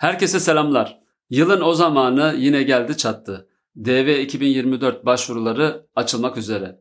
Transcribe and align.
Herkese 0.00 0.40
selamlar. 0.40 1.00
Yılın 1.30 1.60
o 1.60 1.74
zamanı 1.74 2.34
yine 2.38 2.62
geldi 2.62 2.96
çattı. 2.96 3.48
DV 3.76 4.20
2024 4.20 5.06
başvuruları 5.06 5.86
açılmak 5.96 6.36
üzere. 6.36 6.80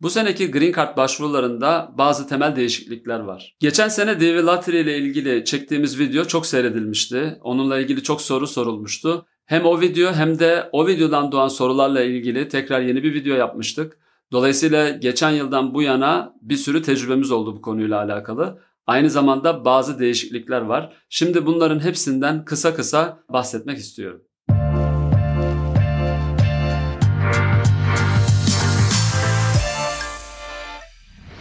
Bu 0.00 0.10
seneki 0.10 0.50
Green 0.50 0.72
Card 0.72 0.96
başvurularında 0.96 1.92
bazı 1.98 2.28
temel 2.28 2.56
değişiklikler 2.56 3.20
var. 3.20 3.56
Geçen 3.60 3.88
sene 3.88 4.20
DV 4.20 4.46
Lottery 4.46 4.80
ile 4.80 4.98
ilgili 4.98 5.44
çektiğimiz 5.44 5.98
video 5.98 6.24
çok 6.24 6.46
seyredilmişti. 6.46 7.38
Onunla 7.42 7.78
ilgili 7.78 8.02
çok 8.02 8.20
soru 8.20 8.46
sorulmuştu. 8.46 9.26
Hem 9.46 9.66
o 9.66 9.80
video 9.80 10.12
hem 10.12 10.38
de 10.38 10.68
o 10.72 10.86
videodan 10.86 11.32
doğan 11.32 11.48
sorularla 11.48 12.02
ilgili 12.02 12.48
tekrar 12.48 12.80
yeni 12.80 13.02
bir 13.02 13.14
video 13.14 13.36
yapmıştık. 13.36 13.98
Dolayısıyla 14.32 14.90
geçen 14.90 15.30
yıldan 15.30 15.74
bu 15.74 15.82
yana 15.82 16.34
bir 16.42 16.56
sürü 16.56 16.82
tecrübemiz 16.82 17.30
oldu 17.30 17.56
bu 17.56 17.62
konuyla 17.62 17.98
alakalı. 17.98 18.58
Aynı 18.88 19.10
zamanda 19.10 19.64
bazı 19.64 19.98
değişiklikler 19.98 20.60
var. 20.60 20.92
Şimdi 21.08 21.46
bunların 21.46 21.80
hepsinden 21.80 22.44
kısa 22.44 22.74
kısa 22.74 23.18
bahsetmek 23.28 23.78
istiyorum. 23.78 24.22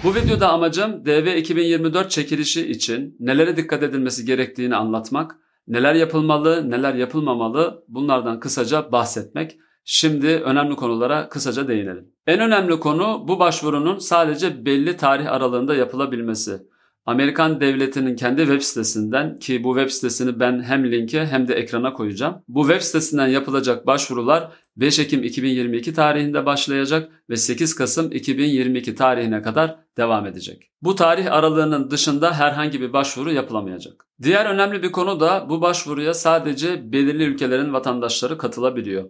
Bu 0.03 0.15
videoda 0.15 0.49
amacım 0.49 1.05
DV 1.05 1.38
2024 1.38 2.11
çekilişi 2.11 2.71
için 2.71 3.15
nelere 3.19 3.57
dikkat 3.57 3.83
edilmesi 3.83 4.25
gerektiğini 4.25 4.75
anlatmak, 4.75 5.35
neler 5.67 5.95
yapılmalı, 5.95 6.69
neler 6.69 6.93
yapılmamalı 6.93 7.83
bunlardan 7.88 8.39
kısaca 8.39 8.91
bahsetmek. 8.91 9.57
Şimdi 9.83 10.27
önemli 10.27 10.75
konulara 10.75 11.29
kısaca 11.29 11.67
değinelim. 11.67 12.11
En 12.27 12.39
önemli 12.39 12.79
konu 12.79 13.25
bu 13.27 13.39
başvurunun 13.39 13.97
sadece 13.97 14.66
belli 14.66 14.97
tarih 14.97 15.31
aralığında 15.31 15.75
yapılabilmesi. 15.75 16.59
Amerikan 17.07 17.61
devletinin 17.61 18.16
kendi 18.16 18.41
web 18.41 18.61
sitesinden 18.61 19.39
ki 19.39 19.63
bu 19.63 19.75
web 19.75 19.89
sitesini 19.89 20.39
ben 20.39 20.63
hem 20.63 20.91
linke 20.91 21.25
hem 21.25 21.47
de 21.47 21.53
ekrana 21.53 21.93
koyacağım. 21.93 22.35
Bu 22.47 22.61
web 22.61 22.81
sitesinden 22.81 23.27
yapılacak 23.27 23.88
başvurular 23.88 24.52
5 24.77 24.99
Ekim 24.99 25.23
2022 25.23 25.94
tarihinde 25.94 26.45
başlayacak 26.45 27.11
ve 27.30 27.35
8 27.35 27.75
Kasım 27.75 28.11
2022 28.11 28.95
tarihine 28.95 29.41
kadar 29.41 29.80
devam 29.97 30.25
edecek. 30.25 30.72
Bu 30.81 30.95
tarih 30.95 31.33
aralığının 31.33 31.91
dışında 31.91 32.33
herhangi 32.33 32.81
bir 32.81 32.94
başvuru 32.94 33.31
yapılamayacak. 33.31 34.05
Diğer 34.22 34.45
önemli 34.45 34.83
bir 34.83 34.91
konu 34.91 35.19
da 35.19 35.45
bu 35.50 35.61
başvuruya 35.61 36.13
sadece 36.13 36.91
belirli 36.91 37.23
ülkelerin 37.23 37.73
vatandaşları 37.73 38.38
katılabiliyor. 38.38 39.09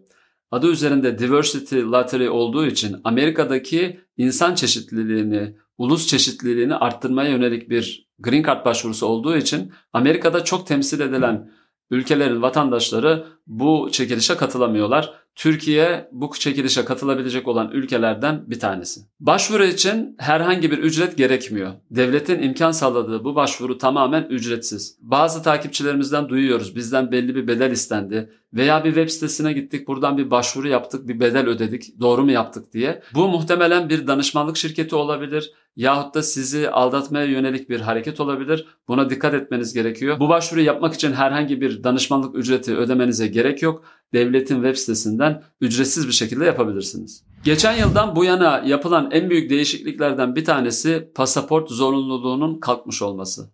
Adı 0.51 0.67
üzerinde 0.67 1.19
Diversity 1.19 1.79
Lottery 1.79 2.29
olduğu 2.29 2.65
için 2.65 2.95
Amerika'daki 3.03 3.99
insan 4.17 4.55
çeşitliliğini, 4.55 5.55
ulus 5.77 6.07
çeşitliliğini 6.07 6.75
arttırmaya 6.75 7.29
yönelik 7.29 7.69
bir 7.69 8.07
Green 8.19 8.43
Card 8.43 8.65
başvurusu 8.65 9.05
olduğu 9.05 9.37
için 9.37 9.71
Amerika'da 9.93 10.43
çok 10.43 10.67
temsil 10.67 10.99
edilen 10.99 11.51
ülkelerin 11.91 12.41
vatandaşları 12.41 13.25
bu 13.47 13.89
çekilişe 13.91 14.37
katılamıyorlar. 14.37 15.13
Türkiye 15.37 16.09
bu 16.11 16.31
çekilişe 16.39 16.85
katılabilecek 16.85 17.47
olan 17.47 17.71
ülkelerden 17.71 18.43
bir 18.49 18.59
tanesi. 18.59 19.01
Başvuru 19.19 19.65
için 19.65 20.15
herhangi 20.19 20.71
bir 20.71 20.77
ücret 20.77 21.17
gerekmiyor. 21.17 21.71
Devletin 21.91 22.41
imkan 22.41 22.71
sağladığı 22.71 23.23
bu 23.23 23.35
başvuru 23.35 23.77
tamamen 23.77 24.23
ücretsiz. 24.23 24.97
Bazı 25.01 25.43
takipçilerimizden 25.43 26.29
duyuyoruz 26.29 26.75
bizden 26.75 27.11
belli 27.11 27.35
bir 27.35 27.47
bedel 27.47 27.71
istendi 27.71 28.29
veya 28.53 28.83
bir 28.83 28.89
web 28.89 29.09
sitesine 29.09 29.53
gittik 29.53 29.87
buradan 29.87 30.17
bir 30.17 30.31
başvuru 30.31 30.67
yaptık 30.67 31.07
bir 31.07 31.19
bedel 31.19 31.47
ödedik 31.47 31.99
doğru 31.99 32.23
mu 32.23 32.31
yaptık 32.31 32.73
diye. 32.73 33.01
Bu 33.13 33.27
muhtemelen 33.27 33.89
bir 33.89 34.07
danışmanlık 34.07 34.57
şirketi 34.57 34.95
olabilir 34.95 35.53
yahut 35.77 36.15
da 36.15 36.23
sizi 36.23 36.69
aldatmaya 36.69 37.25
yönelik 37.25 37.69
bir 37.69 37.79
hareket 37.79 38.19
olabilir. 38.19 38.65
Buna 38.87 39.09
dikkat 39.09 39.33
etmeniz 39.33 39.73
gerekiyor. 39.73 40.19
Bu 40.19 40.29
başvuru 40.29 40.61
yapmak 40.61 40.93
için 40.93 41.13
herhangi 41.13 41.61
bir 41.61 41.83
danışmanlık 41.83 42.35
ücreti 42.35 42.77
ödemenize 42.77 43.27
gerek 43.27 43.61
yok. 43.61 43.83
Devletin 44.13 44.55
web 44.55 44.75
sitesinden 44.75 45.43
ücretsiz 45.61 46.07
bir 46.07 46.13
şekilde 46.13 46.45
yapabilirsiniz. 46.45 47.23
Geçen 47.43 47.73
yıldan 47.73 48.15
bu 48.15 48.23
yana 48.23 48.63
yapılan 48.65 49.11
en 49.11 49.29
büyük 49.29 49.49
değişikliklerden 49.49 50.35
bir 50.35 50.45
tanesi 50.45 51.11
pasaport 51.15 51.69
zorunluluğunun 51.69 52.59
kalkmış 52.59 53.01
olması. 53.01 53.49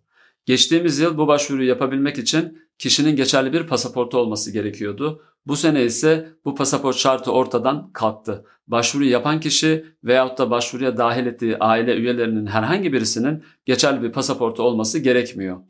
Geçtiğimiz 0.46 0.98
yıl 0.98 1.18
bu 1.18 1.26
başvuruyu 1.26 1.68
yapabilmek 1.68 2.18
için 2.18 2.58
kişinin 2.78 3.16
geçerli 3.16 3.52
bir 3.52 3.66
pasaportu 3.66 4.18
olması 4.18 4.50
gerekiyordu. 4.50 5.22
Bu 5.46 5.56
sene 5.56 5.84
ise 5.84 6.28
bu 6.44 6.54
pasaport 6.54 6.96
şartı 6.96 7.32
ortadan 7.32 7.90
kalktı. 7.92 8.44
Başvuru 8.66 9.04
yapan 9.04 9.40
kişi 9.40 9.84
veyahut 10.04 10.38
da 10.38 10.50
başvuruya 10.50 10.96
dahil 10.96 11.26
ettiği 11.26 11.58
aile 11.58 11.96
üyelerinin 11.96 12.46
herhangi 12.46 12.92
birisinin 12.92 13.42
geçerli 13.66 14.02
bir 14.02 14.12
pasaportu 14.12 14.62
olması 14.62 14.98
gerekmiyor. 14.98 15.60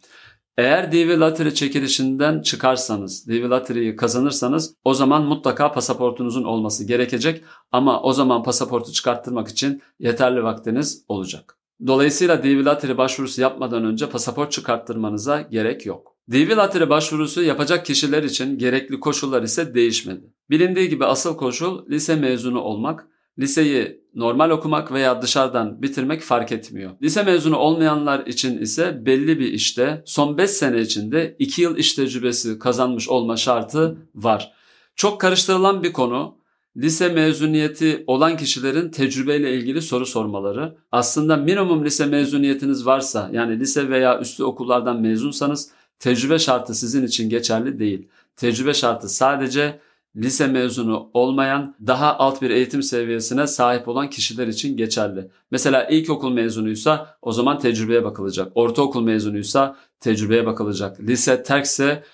Eğer 0.59 0.93
DV 0.93 1.21
Lottery 1.21 1.55
çekilişinden 1.55 2.43
çıkarsanız, 2.43 3.29
DV 3.29 3.51
Lottery'yi 3.51 3.97
kazanırsanız 3.97 4.75
o 4.85 4.95
zaman 4.95 5.25
mutlaka 5.25 5.73
pasaportunuzun 5.73 6.45
olması 6.45 6.85
gerekecek 6.85 7.45
ama 7.73 8.03
o 8.03 8.13
zaman 8.13 8.43
pasaportu 8.43 8.93
çıkarttırmak 8.93 9.49
için 9.49 9.83
yeterli 9.99 10.43
vaktiniz 10.45 11.05
olacak. 11.09 11.59
Dolayısıyla 11.87 12.43
DV 12.43 12.65
Lottery 12.65 12.97
başvurusu 12.97 13.41
yapmadan 13.41 13.85
önce 13.85 14.09
pasaport 14.09 14.53
çıkarttırmanıza 14.53 15.41
gerek 15.41 15.87
yok. 15.87 16.17
DV 16.31 16.57
Lottery 16.57 16.89
başvurusu 16.89 17.43
yapacak 17.43 17.87
kişiler 17.87 18.23
için 18.23 18.59
gerekli 18.59 19.01
koşullar 19.01 19.43
ise 19.43 19.75
değişmedi. 19.75 20.33
Bilindiği 20.51 20.89
gibi 20.89 21.05
asıl 21.05 21.37
koşul 21.37 21.91
lise 21.91 22.17
mezunu 22.17 22.61
olmak, 22.61 23.09
liseyi 23.39 24.05
normal 24.15 24.51
okumak 24.51 24.93
veya 24.93 25.23
dışarıdan 25.23 25.83
bitirmek 25.83 26.21
fark 26.21 26.53
etmiyor. 26.53 26.91
Lise 27.03 27.23
mezunu 27.23 27.57
olmayanlar 27.57 28.27
için 28.27 28.59
ise 28.59 29.07
belli 29.07 29.39
bir 29.39 29.53
işte 29.53 30.03
son 30.07 30.39
5 30.39 30.51
sene 30.51 30.81
içinde 30.81 31.37
2 31.39 31.63
yıl 31.63 31.77
iş 31.77 31.95
tecrübesi 31.95 32.59
kazanmış 32.59 33.09
olma 33.09 33.37
şartı 33.37 33.99
var. 34.15 34.53
Çok 34.97 35.21
karıştırılan 35.21 35.83
bir 35.83 35.93
konu 35.93 36.37
lise 36.77 37.09
mezuniyeti 37.09 38.05
olan 38.07 38.37
kişilerin 38.37 38.91
tecrübeyle 38.91 39.55
ilgili 39.55 39.83
soru 39.83 40.07
sormaları. 40.07 40.77
Aslında 40.93 41.37
minimum 41.37 41.85
lise 41.85 42.07
mezuniyetiniz 42.07 42.87
varsa 42.87 43.31
yani 43.33 43.61
lise 43.61 43.89
veya 43.89 44.21
üstü 44.21 44.45
okullardan 44.45 45.01
mezunsanız 45.01 45.71
tecrübe 45.99 46.39
şartı 46.39 46.75
sizin 46.75 47.07
için 47.07 47.31
geçerli 47.31 47.79
değil. 47.79 48.09
Tecrübe 48.37 48.75
şartı 48.75 49.09
sadece 49.09 49.81
lise 50.17 50.47
mezunu 50.47 51.11
olmayan 51.15 51.77
daha 51.87 52.19
alt 52.19 52.43
bir 52.43 52.51
eğitim 52.51 52.83
seviyesine 52.83 53.47
sahip 53.47 53.89
olan 53.89 54.11
kişiler 54.11 54.47
için 54.47 54.77
geçerli. 54.77 55.31
Mesela 55.51 55.85
ilkokul 55.85 56.33
mezunuysa 56.33 57.17
o 57.23 57.33
zaman 57.33 57.59
tecrübeye 57.59 58.05
bakılacak. 58.05 58.53
Ortaokul 58.55 59.03
mezunuysa 59.03 59.77
tecrübeye 60.01 60.47
bakılacak. 60.47 61.01
Lise 61.01 61.43
terkse 61.43 62.05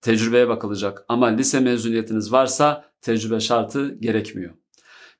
tecrübeye 0.00 0.48
bakılacak. 0.48 1.04
Ama 1.08 1.26
lise 1.26 1.60
mezuniyetiniz 1.60 2.32
varsa 2.32 2.84
tecrübe 3.02 3.40
şartı 3.40 3.94
gerekmiyor. 4.00 4.54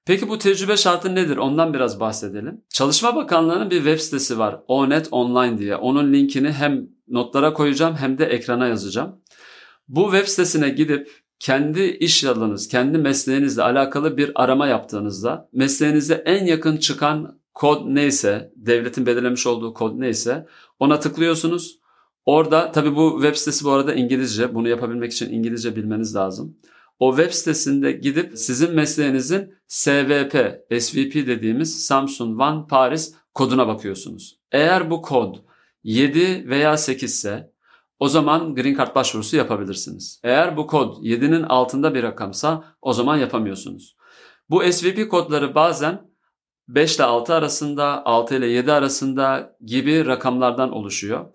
Peki 0.05 0.29
bu 0.29 0.39
tecrübe 0.39 0.77
şartı 0.77 1.15
nedir? 1.15 1.37
Ondan 1.37 1.75
biraz 1.75 2.01
bahsedelim. 2.01 2.65
Çalışma 2.69 3.17
Bakanlığı'nın 3.17 3.71
bir 3.71 3.77
web 3.77 3.99
sitesi 3.99 4.39
var. 4.39 4.61
ONET 4.69 5.09
Online 5.11 5.59
diye. 5.59 5.77
Onun 5.77 6.13
linkini 6.13 6.53
hem 6.53 6.89
notlara 7.09 7.53
koyacağım 7.53 7.97
hem 7.97 8.19
de 8.19 8.25
ekrana 8.25 8.67
yazacağım. 8.67 9.21
Bu 9.89 10.11
web 10.11 10.27
sitesine 10.27 10.69
gidip 10.69 11.11
kendi 11.41 11.83
iş 11.83 12.25
alanınız, 12.25 12.69
kendi 12.69 12.99
mesleğinizle 12.99 13.63
alakalı 13.63 14.17
bir 14.17 14.33
arama 14.35 14.67
yaptığınızda 14.67 15.49
mesleğinize 15.53 16.15
en 16.15 16.45
yakın 16.45 16.77
çıkan 16.77 17.41
kod 17.55 17.83
neyse, 17.85 18.53
devletin 18.57 19.07
belirlemiş 19.07 19.47
olduğu 19.47 19.75
kod 19.75 20.01
neyse 20.01 20.47
ona 20.79 21.01
tıklıyorsunuz. 21.01 21.81
Orada 22.27 22.73
tabii 22.73 22.97
bu 22.97 23.19
web 23.23 23.37
sitesi 23.37 23.65
bu 23.65 23.71
arada 23.71 23.95
İngilizce. 23.95 24.55
Bunu 24.55 24.69
yapabilmek 24.69 25.13
için 25.13 25.33
İngilizce 25.33 25.77
bilmeniz 25.77 26.17
lazım. 26.17 26.57
O 26.99 27.17
web 27.17 27.33
sitesinde 27.33 27.93
gidip 27.93 28.39
sizin 28.39 28.75
mesleğinizin 28.75 29.55
SVP, 29.69 30.61
SVP 30.81 31.15
dediğimiz 31.15 31.85
Samsung 31.85 32.41
One 32.41 32.67
Paris 32.69 33.15
koduna 33.35 33.69
bakıyorsunuz. 33.69 34.39
Eğer 34.53 34.91
bu 34.91 35.03
kod 35.03 35.37
7 35.85 36.49
veya 36.49 36.77
8 36.77 37.11
ise 37.11 37.50
o 38.01 38.09
zaman 38.09 38.55
Green 38.55 38.75
Card 38.75 38.95
başvurusu 38.95 39.37
yapabilirsiniz. 39.37 40.21
Eğer 40.25 40.57
bu 40.57 40.67
kod 40.67 40.97
7'nin 41.03 41.43
altında 41.43 41.95
bir 41.95 42.03
rakamsa 42.03 42.65
o 42.83 42.93
zaman 42.93 43.17
yapamıyorsunuz. 43.17 43.97
Bu 44.51 44.73
SVP 44.73 45.11
kodları 45.11 45.55
bazen 45.55 46.11
5 46.69 46.97
ile 46.97 47.05
6 47.05 47.35
arasında, 47.35 48.07
6 48.07 48.35
ile 48.35 48.47
7 48.47 48.73
arasında 48.73 49.57
gibi 49.65 50.07
rakamlardan 50.07 50.73
oluşuyor. 50.73 51.27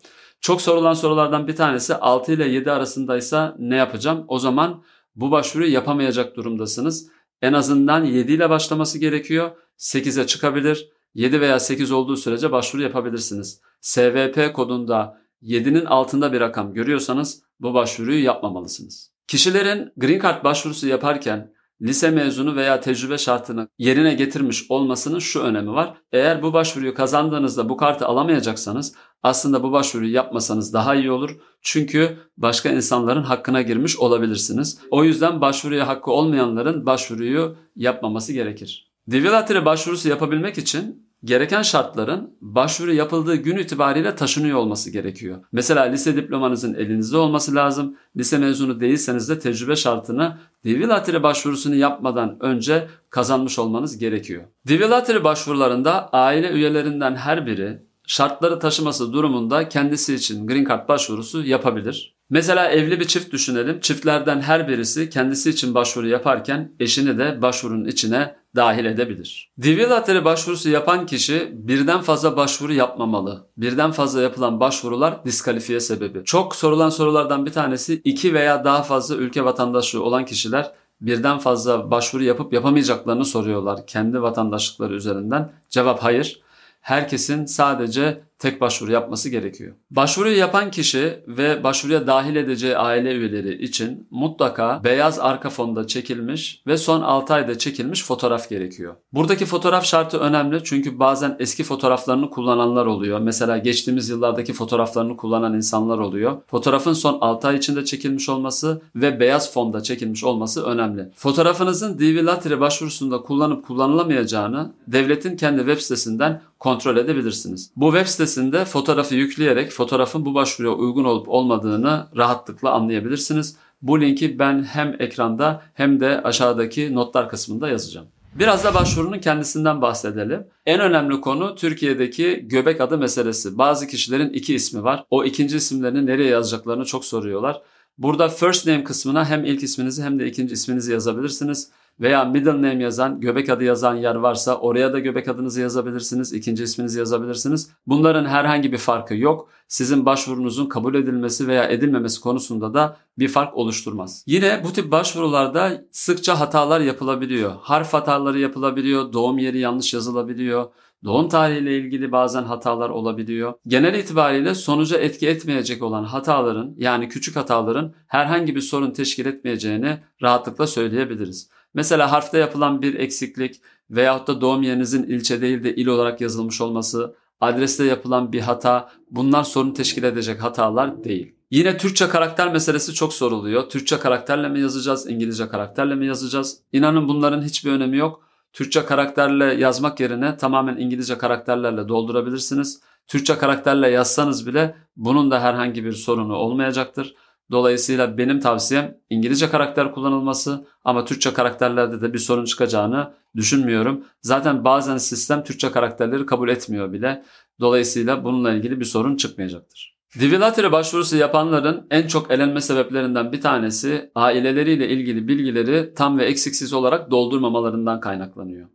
Çok 0.41 0.61
sorulan 0.61 0.93
sorulardan 0.93 1.47
bir 1.47 1.55
tanesi 1.55 1.95
6 1.95 2.31
ile 2.31 2.47
7 2.47 2.71
arasındaysa 2.71 3.55
ne 3.59 3.75
yapacağım? 3.75 4.25
O 4.27 4.39
zaman 4.39 4.83
bu 5.15 5.31
başvuruyu 5.31 5.73
yapamayacak 5.73 6.35
durumdasınız. 6.35 7.07
En 7.41 7.53
azından 7.53 8.03
7 8.03 8.33
ile 8.33 8.49
başlaması 8.49 8.99
gerekiyor. 8.99 9.51
8'e 9.77 10.27
çıkabilir. 10.27 10.89
7 11.13 11.41
veya 11.41 11.59
8 11.59 11.91
olduğu 11.91 12.15
sürece 12.15 12.51
başvuru 12.51 12.81
yapabilirsiniz. 12.81 13.61
SVP 13.81 14.53
kodunda 14.53 15.24
7'nin 15.45 15.85
altında 15.85 16.33
bir 16.33 16.39
rakam 16.39 16.73
görüyorsanız 16.73 17.41
bu 17.59 17.73
başvuruyu 17.73 18.23
yapmamalısınız. 18.23 19.11
Kişilerin 19.27 19.91
Green 19.97 20.19
Card 20.19 20.43
başvurusu 20.43 20.87
yaparken 20.87 21.53
lise 21.81 22.11
mezunu 22.11 22.55
veya 22.55 22.81
tecrübe 22.81 23.17
şartını 23.17 23.67
yerine 23.77 24.13
getirmiş 24.13 24.65
olmasının 24.69 25.19
şu 25.19 25.41
önemi 25.41 25.71
var. 25.71 25.93
Eğer 26.11 26.43
bu 26.43 26.53
başvuruyu 26.53 26.93
kazandığınızda 26.93 27.69
bu 27.69 27.77
kartı 27.77 28.05
alamayacaksanız 28.05 28.95
aslında 29.23 29.63
bu 29.63 29.71
başvuruyu 29.71 30.13
yapmasanız 30.13 30.73
daha 30.73 30.95
iyi 30.95 31.11
olur. 31.11 31.37
Çünkü 31.61 32.17
başka 32.37 32.69
insanların 32.69 33.23
hakkına 33.23 33.61
girmiş 33.61 33.97
olabilirsiniz. 33.97 34.79
O 34.91 35.03
yüzden 35.03 35.41
başvuruya 35.41 35.87
hakkı 35.87 36.11
olmayanların 36.11 36.85
başvuruyu 36.85 37.55
yapmaması 37.75 38.33
gerekir. 38.33 38.91
Divilatire 39.11 39.65
başvurusu 39.65 40.09
yapabilmek 40.09 40.57
için 40.57 41.04
gereken 41.25 41.61
şartların 41.61 42.37
başvuru 42.41 42.93
yapıldığı 42.93 43.35
gün 43.35 43.57
itibariyle 43.57 44.15
taşınıyor 44.15 44.57
olması 44.57 44.91
gerekiyor. 44.91 45.37
Mesela 45.51 45.83
lise 45.83 46.15
diplomanızın 46.15 46.73
elinizde 46.73 47.17
olması 47.17 47.55
lazım. 47.55 47.97
Lise 48.17 48.37
mezunu 48.37 48.79
değilseniz 48.79 49.29
de 49.29 49.39
tecrübe 49.39 49.75
şartını 49.75 50.37
Divilatire 50.65 51.23
başvurusunu 51.23 51.75
yapmadan 51.75 52.37
önce 52.39 52.87
kazanmış 53.09 53.59
olmanız 53.59 53.97
gerekiyor. 53.97 54.43
Divilatire 54.67 55.23
başvurularında 55.23 56.09
aile 56.09 56.49
üyelerinden 56.49 57.15
her 57.15 57.47
biri 57.47 57.81
şartları 58.07 58.59
taşıması 58.59 59.13
durumunda 59.13 59.69
kendisi 59.69 60.15
için 60.15 60.47
Green 60.47 60.65
Card 60.65 60.89
başvurusu 60.89 61.43
yapabilir. 61.43 62.15
Mesela 62.29 62.69
evli 62.69 62.99
bir 62.99 63.05
çift 63.05 63.31
düşünelim. 63.31 63.79
Çiftlerden 63.79 64.41
her 64.41 64.67
birisi 64.67 65.09
kendisi 65.09 65.49
için 65.49 65.75
başvuru 65.75 66.07
yaparken 66.07 66.71
eşini 66.79 67.17
de 67.17 67.41
başvurunun 67.41 67.85
içine 67.85 68.35
dahil 68.55 68.85
edebilir. 68.85 69.51
Lottery 69.89 70.25
başvurusu 70.25 70.69
yapan 70.69 71.05
kişi 71.05 71.51
birden 71.53 72.01
fazla 72.01 72.37
başvuru 72.37 72.73
yapmamalı. 72.73 73.47
Birden 73.57 73.91
fazla 73.91 74.21
yapılan 74.21 74.59
başvurular 74.59 75.25
diskalifiye 75.25 75.79
sebebi. 75.79 76.23
Çok 76.25 76.55
sorulan 76.55 76.89
sorulardan 76.89 77.45
bir 77.45 77.51
tanesi 77.51 78.01
iki 78.03 78.33
veya 78.33 78.63
daha 78.63 78.83
fazla 78.83 79.15
ülke 79.15 79.45
vatandaşlığı 79.45 80.03
olan 80.03 80.25
kişiler 80.25 80.71
birden 81.01 81.37
fazla 81.37 81.91
başvuru 81.91 82.23
yapıp 82.23 82.53
yapamayacaklarını 82.53 83.25
soruyorlar 83.25 83.87
kendi 83.87 84.21
vatandaşlıkları 84.21 84.93
üzerinden. 84.93 85.51
Cevap 85.69 86.03
hayır. 86.03 86.41
Herkesin 86.81 87.45
sadece 87.45 88.21
tek 88.45 88.61
başvuru 88.61 88.91
yapması 88.91 89.29
gerekiyor. 89.29 89.73
Başvuruyu 89.91 90.37
yapan 90.37 90.71
kişi 90.71 91.23
ve 91.27 91.63
başvuruya 91.63 92.07
dahil 92.07 92.35
edeceği 92.35 92.77
aile 92.77 93.15
üyeleri 93.15 93.63
için 93.63 94.07
mutlaka 94.11 94.83
beyaz 94.83 95.19
arka 95.19 95.49
fonda 95.49 95.87
çekilmiş 95.87 96.61
ve 96.67 96.77
son 96.77 97.01
6 97.01 97.33
ayda 97.33 97.57
çekilmiş 97.57 98.03
fotoğraf 98.03 98.49
gerekiyor. 98.49 98.95
Buradaki 99.13 99.45
fotoğraf 99.45 99.85
şartı 99.85 100.17
önemli 100.17 100.63
çünkü 100.63 100.99
bazen 100.99 101.35
eski 101.39 101.63
fotoğraflarını 101.63 102.29
kullananlar 102.29 102.85
oluyor. 102.85 103.19
Mesela 103.19 103.57
geçtiğimiz 103.57 104.09
yıllardaki 104.09 104.53
fotoğraflarını 104.53 105.17
kullanan 105.17 105.53
insanlar 105.53 105.97
oluyor. 105.97 106.37
Fotoğrafın 106.47 106.93
son 106.93 107.17
6 107.21 107.47
ay 107.47 107.55
içinde 107.55 107.85
çekilmiş 107.85 108.29
olması 108.29 108.81
ve 108.95 109.19
beyaz 109.19 109.53
fonda 109.53 109.83
çekilmiş 109.83 110.23
olması 110.23 110.65
önemli. 110.65 111.11
Fotoğrafınızın 111.15 111.99
DV 111.99 112.25
Lottery 112.25 112.59
başvurusunda 112.59 113.21
kullanıp 113.21 113.67
kullanılamayacağını 113.67 114.71
devletin 114.87 115.37
kendi 115.37 115.59
web 115.59 115.79
sitesinden 115.79 116.41
kontrol 116.59 116.97
edebilirsiniz. 116.97 117.71
Bu 117.75 117.91
web 117.91 118.07
sitesinde 118.35 118.65
fotoğrafı 118.65 119.15
yükleyerek 119.15 119.71
fotoğrafın 119.71 120.25
bu 120.25 120.33
başvuruya 120.33 120.73
uygun 120.73 121.03
olup 121.03 121.29
olmadığını 121.29 122.07
rahatlıkla 122.17 122.71
anlayabilirsiniz. 122.71 123.57
Bu 123.81 124.01
linki 124.01 124.39
ben 124.39 124.63
hem 124.63 124.95
ekranda 124.99 125.61
hem 125.73 125.99
de 125.99 126.21
aşağıdaki 126.23 126.95
notlar 126.95 127.29
kısmında 127.29 127.69
yazacağım. 127.69 128.07
Biraz 128.33 128.63
da 128.63 128.73
başvurunun 128.73 129.19
kendisinden 129.19 129.81
bahsedelim. 129.81 130.47
En 130.65 130.79
önemli 130.79 131.21
konu 131.21 131.55
Türkiye'deki 131.55 132.45
göbek 132.47 132.81
adı 132.81 132.97
meselesi. 132.97 133.57
Bazı 133.57 133.87
kişilerin 133.87 134.29
iki 134.29 134.55
ismi 134.55 134.83
var. 134.83 135.05
O 135.09 135.23
ikinci 135.23 135.57
isimlerini 135.57 136.05
nereye 136.05 136.29
yazacaklarını 136.29 136.85
çok 136.85 137.05
soruyorlar. 137.05 137.61
Burada 137.97 138.29
first 138.29 138.67
name 138.67 138.83
kısmına 138.83 139.29
hem 139.29 139.45
ilk 139.45 139.63
isminizi 139.63 140.03
hem 140.03 140.19
de 140.19 140.27
ikinci 140.27 140.53
isminizi 140.53 140.91
yazabilirsiniz 140.91 141.69
veya 141.99 142.25
middle 142.25 142.51
name 142.51 142.83
yazan, 142.83 143.21
göbek 143.21 143.49
adı 143.49 143.63
yazan 143.63 143.95
yer 143.95 144.15
varsa 144.15 144.57
oraya 144.57 144.93
da 144.93 144.99
göbek 144.99 145.27
adınızı 145.27 145.61
yazabilirsiniz, 145.61 146.33
ikinci 146.33 146.63
isminizi 146.63 146.99
yazabilirsiniz. 146.99 147.69
Bunların 147.87 148.25
herhangi 148.25 148.71
bir 148.71 148.77
farkı 148.77 149.15
yok. 149.15 149.49
Sizin 149.67 150.05
başvurunuzun 150.05 150.65
kabul 150.65 150.95
edilmesi 150.95 151.47
veya 151.47 151.69
edilmemesi 151.69 152.21
konusunda 152.21 152.73
da 152.73 152.97
bir 153.19 153.27
fark 153.27 153.57
oluşturmaz. 153.57 154.23
Yine 154.27 154.61
bu 154.63 154.73
tip 154.73 154.91
başvurularda 154.91 155.85
sıkça 155.91 156.39
hatalar 156.39 156.79
yapılabiliyor. 156.79 157.53
Harf 157.61 157.93
hataları 157.93 158.39
yapılabiliyor, 158.39 159.13
doğum 159.13 159.37
yeri 159.37 159.59
yanlış 159.59 159.93
yazılabiliyor. 159.93 160.65
Doğum 161.03 161.29
tarihiyle 161.29 161.77
ilgili 161.77 162.11
bazen 162.11 162.43
hatalar 162.43 162.89
olabiliyor. 162.89 163.53
Genel 163.67 163.99
itibariyle 163.99 164.55
sonuca 164.55 164.97
etki 164.97 165.27
etmeyecek 165.27 165.83
olan 165.83 166.03
hataların 166.03 166.75
yani 166.77 167.09
küçük 167.09 167.35
hataların 167.35 167.93
herhangi 168.07 168.55
bir 168.55 168.61
sorun 168.61 168.91
teşkil 168.91 169.25
etmeyeceğini 169.25 169.97
rahatlıkla 170.21 170.67
söyleyebiliriz. 170.67 171.49
Mesela 171.75 172.11
harfte 172.11 172.37
yapılan 172.37 172.81
bir 172.81 172.93
eksiklik 172.93 173.61
veyahut 173.89 174.27
da 174.27 174.41
doğum 174.41 174.63
yerinizin 174.63 175.03
ilçe 175.03 175.41
değil 175.41 175.63
de 175.63 175.75
il 175.75 175.87
olarak 175.87 176.21
yazılmış 176.21 176.61
olması, 176.61 177.15
adreste 177.41 177.83
yapılan 177.83 178.33
bir 178.33 178.41
hata 178.41 178.89
bunlar 179.11 179.43
sorun 179.43 179.71
teşkil 179.71 180.03
edecek 180.03 180.43
hatalar 180.43 181.03
değil. 181.03 181.35
Yine 181.51 181.77
Türkçe 181.77 182.07
karakter 182.07 182.51
meselesi 182.51 182.93
çok 182.93 183.13
soruluyor. 183.13 183.69
Türkçe 183.69 183.99
karakterle 183.99 184.49
mi 184.49 184.59
yazacağız, 184.59 185.09
İngilizce 185.09 185.47
karakterle 185.47 185.95
mi 185.95 186.05
yazacağız? 186.05 186.59
İnanın 186.73 187.07
bunların 187.07 187.41
hiçbir 187.41 187.71
önemi 187.71 187.97
yok. 187.97 188.23
Türkçe 188.53 188.85
karakterle 188.85 189.45
yazmak 189.45 189.99
yerine 189.99 190.37
tamamen 190.37 190.77
İngilizce 190.77 191.17
karakterlerle 191.17 191.87
doldurabilirsiniz. 191.87 192.81
Türkçe 193.07 193.37
karakterle 193.37 193.89
yazsanız 193.89 194.47
bile 194.47 194.75
bunun 194.95 195.31
da 195.31 195.41
herhangi 195.41 195.85
bir 195.85 195.93
sorunu 195.93 196.35
olmayacaktır. 196.35 197.15
Dolayısıyla 197.51 198.17
benim 198.17 198.39
tavsiyem 198.39 198.97
İngilizce 199.09 199.49
karakter 199.49 199.91
kullanılması 199.91 200.67
ama 200.83 201.05
Türkçe 201.05 201.33
karakterlerde 201.33 202.01
de 202.01 202.13
bir 202.13 202.19
sorun 202.19 202.45
çıkacağını 202.45 203.13
düşünmüyorum. 203.35 204.05
Zaten 204.21 204.63
bazen 204.63 204.97
sistem 204.97 205.43
Türkçe 205.43 205.71
karakterleri 205.71 206.25
kabul 206.25 206.49
etmiyor 206.49 206.93
bile. 206.93 207.23
Dolayısıyla 207.59 208.23
bununla 208.23 208.53
ilgili 208.53 208.79
bir 208.79 208.85
sorun 208.85 209.15
çıkmayacaktır. 209.15 209.95
Divilatire 210.19 210.71
başvurusu 210.71 211.17
yapanların 211.17 211.87
en 211.91 212.07
çok 212.07 212.31
elenme 212.31 212.61
sebeplerinden 212.61 213.31
bir 213.31 213.41
tanesi 213.41 214.11
aileleriyle 214.15 214.89
ilgili 214.89 215.27
bilgileri 215.27 215.93
tam 215.93 216.17
ve 216.17 216.25
eksiksiz 216.25 216.73
olarak 216.73 217.11
doldurmamalarından 217.11 217.99
kaynaklanıyor. 217.99 218.67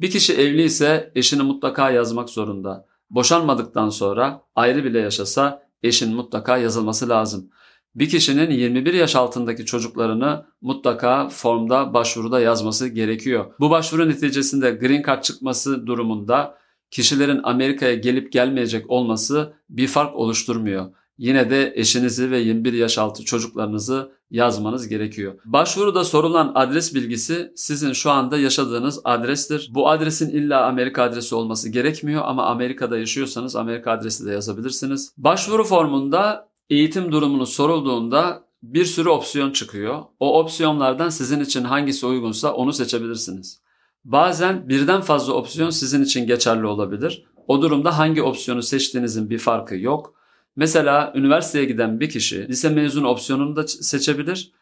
Bir 0.00 0.10
kişi 0.10 0.34
evli 0.34 0.62
ise 0.62 1.12
eşini 1.14 1.42
mutlaka 1.42 1.90
yazmak 1.90 2.30
zorunda. 2.30 2.86
Boşanmadıktan 3.10 3.88
sonra 3.88 4.42
ayrı 4.54 4.84
bile 4.84 4.98
yaşasa 4.98 5.62
eşin 5.82 6.14
mutlaka 6.14 6.58
yazılması 6.58 7.08
lazım 7.08 7.50
bir 7.94 8.08
kişinin 8.08 8.50
21 8.50 8.94
yaş 8.94 9.16
altındaki 9.16 9.66
çocuklarını 9.66 10.46
mutlaka 10.60 11.28
formda 11.28 11.94
başvuruda 11.94 12.40
yazması 12.40 12.88
gerekiyor. 12.88 13.52
Bu 13.60 13.70
başvuru 13.70 14.08
neticesinde 14.08 14.70
green 14.70 15.02
card 15.06 15.22
çıkması 15.22 15.86
durumunda 15.86 16.58
kişilerin 16.90 17.40
Amerika'ya 17.42 17.94
gelip 17.94 18.32
gelmeyecek 18.32 18.90
olması 18.90 19.52
bir 19.70 19.86
fark 19.86 20.16
oluşturmuyor. 20.16 20.86
Yine 21.18 21.50
de 21.50 21.72
eşinizi 21.76 22.30
ve 22.30 22.38
21 22.38 22.72
yaş 22.72 22.98
altı 22.98 23.24
çocuklarınızı 23.24 24.12
yazmanız 24.30 24.88
gerekiyor. 24.88 25.34
Başvuruda 25.44 26.04
sorulan 26.04 26.52
adres 26.54 26.94
bilgisi 26.94 27.52
sizin 27.56 27.92
şu 27.92 28.10
anda 28.10 28.38
yaşadığınız 28.38 29.00
adrestir. 29.04 29.70
Bu 29.74 29.88
adresin 29.88 30.30
illa 30.30 30.66
Amerika 30.66 31.02
adresi 31.02 31.34
olması 31.34 31.68
gerekmiyor 31.68 32.22
ama 32.24 32.46
Amerika'da 32.46 32.98
yaşıyorsanız 32.98 33.56
Amerika 33.56 33.90
adresi 33.90 34.26
de 34.26 34.32
yazabilirsiniz. 34.32 35.14
Başvuru 35.16 35.64
formunda 35.64 36.51
eğitim 36.72 37.12
durumunu 37.12 37.46
sorulduğunda 37.46 38.44
bir 38.62 38.84
sürü 38.84 39.08
opsiyon 39.08 39.50
çıkıyor. 39.50 40.02
O 40.20 40.40
opsiyonlardan 40.40 41.08
sizin 41.08 41.40
için 41.40 41.64
hangisi 41.64 42.06
uygunsa 42.06 42.52
onu 42.52 42.72
seçebilirsiniz. 42.72 43.62
Bazen 44.04 44.68
birden 44.68 45.00
fazla 45.00 45.32
opsiyon 45.32 45.70
sizin 45.70 46.04
için 46.04 46.26
geçerli 46.26 46.66
olabilir. 46.66 47.24
O 47.48 47.62
durumda 47.62 47.98
hangi 47.98 48.22
opsiyonu 48.22 48.62
seçtiğinizin 48.62 49.30
bir 49.30 49.38
farkı 49.38 49.76
yok. 49.76 50.14
Mesela 50.56 51.12
üniversiteye 51.16 51.64
giden 51.64 52.00
bir 52.00 52.10
kişi 52.10 52.48
lise 52.48 52.68
mezun 52.68 53.04
opsiyonunu 53.04 53.56
da 53.56 53.66
seçebilir 53.66 54.52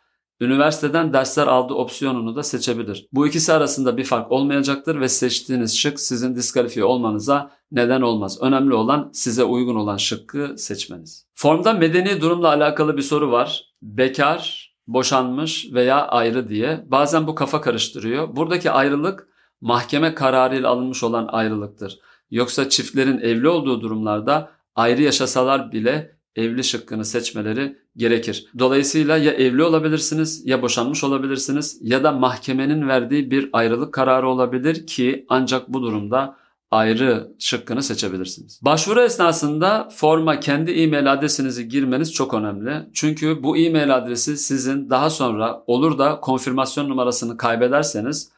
Üniversiteden 0.40 1.12
dersler 1.12 1.46
aldığı 1.46 1.74
opsiyonunu 1.74 2.36
da 2.36 2.42
seçebilir. 2.42 3.08
Bu 3.12 3.26
ikisi 3.26 3.52
arasında 3.52 3.96
bir 3.96 4.04
fark 4.04 4.32
olmayacaktır 4.32 5.00
ve 5.00 5.08
seçtiğiniz 5.08 5.78
şık 5.78 6.00
sizin 6.00 6.36
diskalifiye 6.36 6.84
olmanıza 6.84 7.50
neden 7.72 8.00
olmaz. 8.00 8.38
Önemli 8.42 8.74
olan 8.74 9.10
size 9.12 9.44
uygun 9.44 9.74
olan 9.74 9.96
şıkkı 9.96 10.54
seçmeniz. 10.58 11.26
Formda 11.34 11.72
medeni 11.72 12.20
durumla 12.20 12.48
alakalı 12.48 12.96
bir 12.96 13.02
soru 13.02 13.32
var. 13.32 13.64
Bekar, 13.82 14.70
boşanmış 14.86 15.68
veya 15.72 16.08
ayrı 16.08 16.48
diye. 16.48 16.84
Bazen 16.86 17.26
bu 17.26 17.34
kafa 17.34 17.60
karıştırıyor. 17.60 18.36
Buradaki 18.36 18.70
ayrılık 18.70 19.28
mahkeme 19.60 20.14
kararıyla 20.14 20.70
alınmış 20.70 21.02
olan 21.02 21.28
ayrılıktır. 21.32 21.98
Yoksa 22.30 22.68
çiftlerin 22.68 23.18
evli 23.18 23.48
olduğu 23.48 23.80
durumlarda 23.80 24.50
ayrı 24.74 25.02
yaşasalar 25.02 25.72
bile 25.72 26.20
evli 26.36 26.64
şıkkını 26.64 27.04
seçmeleri 27.04 27.78
gerekir. 27.96 28.46
Dolayısıyla 28.58 29.16
ya 29.16 29.32
evli 29.32 29.62
olabilirsiniz 29.62 30.46
ya 30.46 30.62
boşanmış 30.62 31.04
olabilirsiniz 31.04 31.78
ya 31.82 32.04
da 32.04 32.12
mahkemenin 32.12 32.88
verdiği 32.88 33.30
bir 33.30 33.50
ayrılık 33.52 33.94
kararı 33.94 34.28
olabilir 34.28 34.86
ki 34.86 35.26
ancak 35.28 35.68
bu 35.68 35.82
durumda 35.82 36.36
ayrı 36.70 37.32
şıkkını 37.38 37.82
seçebilirsiniz. 37.82 38.60
Başvuru 38.62 39.02
esnasında 39.02 39.88
forma 39.96 40.40
kendi 40.40 40.70
e-mail 40.70 41.12
adresinizi 41.12 41.68
girmeniz 41.68 42.12
çok 42.12 42.34
önemli. 42.34 42.86
Çünkü 42.94 43.42
bu 43.42 43.56
e-mail 43.56 43.96
adresi 43.96 44.36
sizin 44.36 44.90
daha 44.90 45.10
sonra 45.10 45.62
olur 45.66 45.98
da 45.98 46.20
konfirmasyon 46.20 46.88
numarasını 46.88 47.36
kaybederseniz 47.36 48.32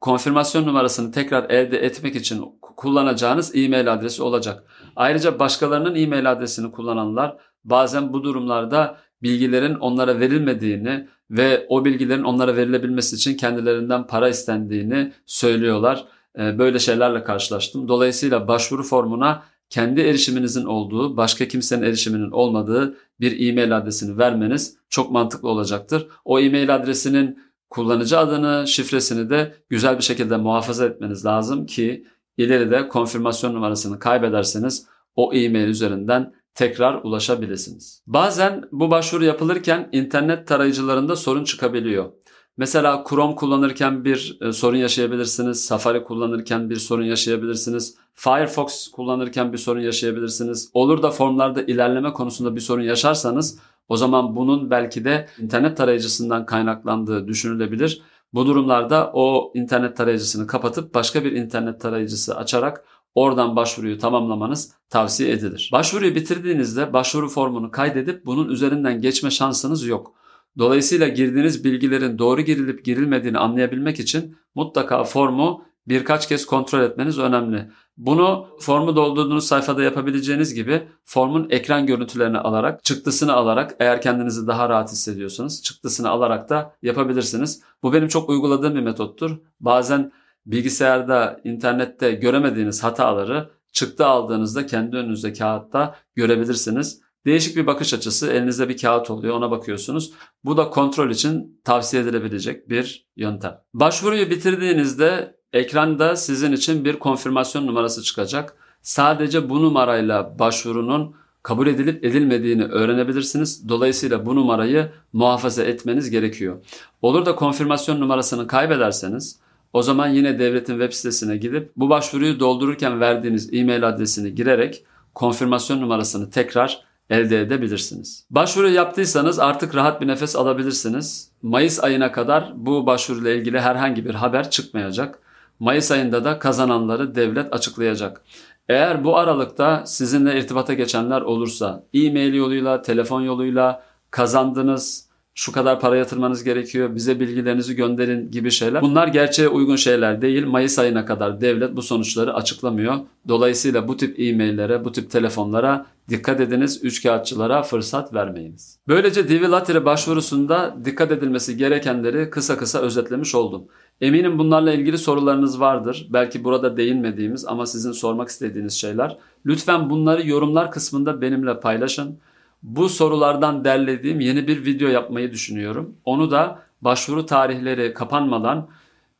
konfirmasyon 0.00 0.66
numarasını 0.66 1.12
tekrar 1.12 1.50
elde 1.50 1.78
etmek 1.78 2.16
için 2.16 2.44
kullanacağınız 2.62 3.56
e-mail 3.56 3.92
adresi 3.92 4.22
olacak. 4.22 4.64
Ayrıca 4.96 5.38
başkalarının 5.38 5.94
e-mail 5.94 6.32
adresini 6.32 6.72
kullananlar 6.72 7.36
bazen 7.64 8.12
bu 8.12 8.24
durumlarda 8.24 8.96
bilgilerin 9.22 9.74
onlara 9.74 10.20
verilmediğini 10.20 11.08
ve 11.30 11.66
o 11.68 11.84
bilgilerin 11.84 12.24
onlara 12.24 12.56
verilebilmesi 12.56 13.16
için 13.16 13.36
kendilerinden 13.36 14.06
para 14.06 14.28
istendiğini 14.28 15.12
söylüyorlar. 15.26 16.04
Ee, 16.38 16.58
böyle 16.58 16.78
şeylerle 16.78 17.24
karşılaştım. 17.24 17.88
Dolayısıyla 17.88 18.48
başvuru 18.48 18.82
formuna 18.82 19.42
kendi 19.70 20.00
erişiminizin 20.00 20.64
olduğu, 20.64 21.16
başka 21.16 21.48
kimsenin 21.48 21.82
erişiminin 21.82 22.30
olmadığı 22.30 22.96
bir 23.20 23.48
e-mail 23.48 23.76
adresini 23.76 24.18
vermeniz 24.18 24.76
çok 24.88 25.10
mantıklı 25.10 25.48
olacaktır. 25.48 26.06
O 26.24 26.40
e-mail 26.40 26.74
adresinin 26.74 27.38
kullanıcı 27.70 28.18
adını, 28.18 28.66
şifresini 28.68 29.30
de 29.30 29.54
güzel 29.68 29.98
bir 29.98 30.02
şekilde 30.02 30.36
muhafaza 30.36 30.86
etmeniz 30.86 31.24
lazım 31.24 31.66
ki 31.66 32.06
ileride 32.36 32.88
konfirmasyon 32.88 33.54
numarasını 33.54 33.98
kaybederseniz 33.98 34.86
o 35.16 35.34
e-mail 35.34 35.68
üzerinden 35.68 36.32
tekrar 36.54 37.00
ulaşabilirsiniz. 37.02 38.02
Bazen 38.06 38.64
bu 38.72 38.90
başvuru 38.90 39.24
yapılırken 39.24 39.88
internet 39.92 40.46
tarayıcılarında 40.46 41.16
sorun 41.16 41.44
çıkabiliyor. 41.44 42.12
Mesela 42.60 43.04
Chrome 43.08 43.34
kullanırken 43.34 44.04
bir 44.04 44.38
e, 44.40 44.52
sorun 44.52 44.76
yaşayabilirsiniz. 44.76 45.64
Safari 45.64 46.04
kullanırken 46.04 46.70
bir 46.70 46.76
sorun 46.76 47.02
yaşayabilirsiniz. 47.02 47.96
Firefox 48.14 48.88
kullanırken 48.88 49.52
bir 49.52 49.58
sorun 49.58 49.80
yaşayabilirsiniz. 49.80 50.70
Olur 50.74 51.02
da 51.02 51.10
formlarda 51.10 51.62
ilerleme 51.62 52.12
konusunda 52.12 52.56
bir 52.56 52.60
sorun 52.60 52.82
yaşarsanız 52.82 53.58
o 53.88 53.96
zaman 53.96 54.36
bunun 54.36 54.70
belki 54.70 55.04
de 55.04 55.28
internet 55.38 55.76
tarayıcısından 55.76 56.46
kaynaklandığı 56.46 57.28
düşünülebilir. 57.28 58.02
Bu 58.34 58.46
durumlarda 58.46 59.10
o 59.14 59.52
internet 59.54 59.96
tarayıcısını 59.96 60.46
kapatıp 60.46 60.94
başka 60.94 61.24
bir 61.24 61.32
internet 61.32 61.80
tarayıcısı 61.80 62.36
açarak 62.36 62.84
oradan 63.14 63.56
başvuruyu 63.56 63.98
tamamlamanız 63.98 64.72
tavsiye 64.88 65.32
edilir. 65.32 65.70
Başvuruyu 65.72 66.14
bitirdiğinizde 66.14 66.92
başvuru 66.92 67.28
formunu 67.28 67.70
kaydedip 67.70 68.26
bunun 68.26 68.48
üzerinden 68.48 69.00
geçme 69.00 69.30
şansınız 69.30 69.86
yok. 69.86 70.19
Dolayısıyla 70.58 71.08
girdiğiniz 71.08 71.64
bilgilerin 71.64 72.18
doğru 72.18 72.40
girilip 72.40 72.84
girilmediğini 72.84 73.38
anlayabilmek 73.38 74.00
için 74.00 74.36
mutlaka 74.54 75.04
formu 75.04 75.64
birkaç 75.86 76.28
kez 76.28 76.46
kontrol 76.46 76.80
etmeniz 76.80 77.18
önemli. 77.18 77.70
Bunu 77.96 78.46
formu 78.60 78.96
doldurduğunuz 78.96 79.46
sayfada 79.46 79.82
yapabileceğiniz 79.82 80.54
gibi 80.54 80.88
formun 81.04 81.50
ekran 81.50 81.86
görüntülerini 81.86 82.38
alarak, 82.38 82.84
çıktısını 82.84 83.32
alarak 83.32 83.76
eğer 83.80 84.02
kendinizi 84.02 84.46
daha 84.46 84.68
rahat 84.68 84.92
hissediyorsanız 84.92 85.62
çıktısını 85.62 86.08
alarak 86.08 86.48
da 86.48 86.76
yapabilirsiniz. 86.82 87.62
Bu 87.82 87.92
benim 87.92 88.08
çok 88.08 88.28
uyguladığım 88.28 88.74
bir 88.74 88.80
metottur. 88.80 89.38
Bazen 89.60 90.12
bilgisayarda, 90.46 91.40
internette 91.44 92.12
göremediğiniz 92.12 92.84
hataları 92.84 93.50
çıktı 93.72 94.06
aldığınızda 94.06 94.66
kendi 94.66 94.96
önünüzde 94.96 95.32
kağıtta 95.32 95.94
görebilirsiniz. 96.14 97.00
Değişik 97.26 97.56
bir 97.56 97.66
bakış 97.66 97.94
açısı. 97.94 98.32
Elinizde 98.32 98.68
bir 98.68 98.78
kağıt 98.78 99.10
oluyor 99.10 99.36
ona 99.36 99.50
bakıyorsunuz. 99.50 100.12
Bu 100.44 100.56
da 100.56 100.70
kontrol 100.70 101.10
için 101.10 101.60
tavsiye 101.64 102.02
edilebilecek 102.02 102.68
bir 102.68 103.06
yöntem. 103.16 103.60
Başvuruyu 103.74 104.30
bitirdiğinizde 104.30 105.36
ekranda 105.52 106.16
sizin 106.16 106.52
için 106.52 106.84
bir 106.84 106.98
konfirmasyon 106.98 107.66
numarası 107.66 108.02
çıkacak. 108.02 108.56
Sadece 108.82 109.48
bu 109.48 109.62
numarayla 109.62 110.38
başvurunun 110.38 111.14
kabul 111.42 111.66
edilip 111.66 112.04
edilmediğini 112.04 112.64
öğrenebilirsiniz. 112.64 113.68
Dolayısıyla 113.68 114.26
bu 114.26 114.36
numarayı 114.36 114.92
muhafaza 115.12 115.62
etmeniz 115.62 116.10
gerekiyor. 116.10 116.56
Olur 117.02 117.26
da 117.26 117.34
konfirmasyon 117.34 118.00
numarasını 118.00 118.46
kaybederseniz 118.46 119.40
o 119.72 119.82
zaman 119.82 120.08
yine 120.08 120.38
devletin 120.38 120.72
web 120.72 120.92
sitesine 120.92 121.36
gidip 121.36 121.72
bu 121.76 121.88
başvuruyu 121.88 122.40
doldururken 122.40 123.00
verdiğiniz 123.00 123.54
e-mail 123.54 123.88
adresini 123.88 124.34
girerek 124.34 124.84
konfirmasyon 125.14 125.80
numarasını 125.80 126.30
tekrar 126.30 126.89
elde 127.10 127.40
edebilirsiniz. 127.40 128.26
Başvuru 128.30 128.70
yaptıysanız 128.70 129.38
artık 129.38 129.74
rahat 129.74 130.00
bir 130.00 130.06
nefes 130.06 130.36
alabilirsiniz. 130.36 131.30
Mayıs 131.42 131.84
ayına 131.84 132.12
kadar 132.12 132.52
bu 132.56 132.86
başvuruyla 132.86 133.30
ilgili 133.30 133.60
herhangi 133.60 134.04
bir 134.04 134.14
haber 134.14 134.50
çıkmayacak. 134.50 135.18
Mayıs 135.60 135.90
ayında 135.90 136.24
da 136.24 136.38
kazananları 136.38 137.14
devlet 137.14 137.54
açıklayacak. 137.54 138.22
Eğer 138.68 139.04
bu 139.04 139.16
aralıkta 139.16 139.82
sizinle 139.86 140.38
irtibata 140.38 140.74
geçenler 140.74 141.20
olursa 141.20 141.84
e-mail 141.94 142.34
yoluyla, 142.34 142.82
telefon 142.82 143.20
yoluyla 143.20 143.82
kazandınız, 144.10 145.09
şu 145.40 145.52
kadar 145.52 145.80
para 145.80 145.96
yatırmanız 145.96 146.44
gerekiyor, 146.44 146.94
bize 146.94 147.20
bilgilerinizi 147.20 147.76
gönderin 147.76 148.30
gibi 148.30 148.50
şeyler. 148.50 148.82
Bunlar 148.82 149.08
gerçeğe 149.08 149.48
uygun 149.48 149.76
şeyler 149.76 150.22
değil. 150.22 150.46
Mayıs 150.46 150.78
ayına 150.78 151.04
kadar 151.04 151.40
devlet 151.40 151.76
bu 151.76 151.82
sonuçları 151.82 152.34
açıklamıyor. 152.34 152.94
Dolayısıyla 153.28 153.88
bu 153.88 153.96
tip 153.96 154.20
e-maillere, 154.20 154.84
bu 154.84 154.92
tip 154.92 155.10
telefonlara 155.10 155.86
dikkat 156.08 156.40
ediniz. 156.40 156.80
Üçkağıtçılara 156.82 157.62
fırsat 157.62 158.14
vermeyiniz. 158.14 158.78
Böylece 158.88 159.28
DV 159.28 159.50
Lottery 159.50 159.84
başvurusunda 159.84 160.76
dikkat 160.84 161.12
edilmesi 161.12 161.56
gerekenleri 161.56 162.30
kısa 162.30 162.56
kısa 162.56 162.78
özetlemiş 162.78 163.34
oldum. 163.34 163.64
Eminim 164.00 164.38
bunlarla 164.38 164.72
ilgili 164.72 164.98
sorularınız 164.98 165.60
vardır. 165.60 166.08
Belki 166.10 166.44
burada 166.44 166.76
değinmediğimiz 166.76 167.44
ama 167.44 167.66
sizin 167.66 167.92
sormak 167.92 168.28
istediğiniz 168.28 168.72
şeyler. 168.72 169.16
Lütfen 169.46 169.90
bunları 169.90 170.28
yorumlar 170.28 170.70
kısmında 170.70 171.20
benimle 171.20 171.60
paylaşın. 171.60 172.18
Bu 172.62 172.88
sorulardan 172.88 173.64
derlediğim 173.64 174.20
yeni 174.20 174.46
bir 174.48 174.64
video 174.64 174.88
yapmayı 174.88 175.32
düşünüyorum. 175.32 175.94
Onu 176.04 176.30
da 176.30 176.62
başvuru 176.82 177.26
tarihleri 177.26 177.94
kapanmadan 177.94 178.68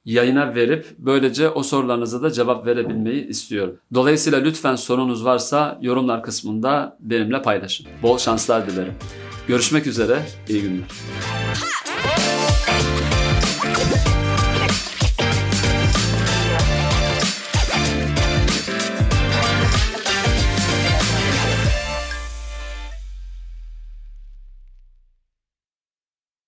yayına 0.05 0.55
verip 0.55 0.87
böylece 0.99 1.49
o 1.49 1.63
sorularınıza 1.63 2.23
da 2.23 2.31
cevap 2.31 2.67
verebilmeyi 2.67 3.27
istiyorum. 3.27 3.79
Dolayısıyla 3.95 4.39
lütfen 4.39 4.77
sorunuz 4.77 5.25
varsa 5.25 5.79
yorumlar 5.83 6.23
kısmında 6.23 6.97
benimle 7.01 7.43
paylaşın. 7.43 7.87
Bol 8.03 8.19
şanslar 8.19 8.71
dilerim. 8.71 8.95
Görüşmek 9.49 9.87
üzere, 9.87 10.23
iyi 10.49 10.63
günler. 10.63 10.85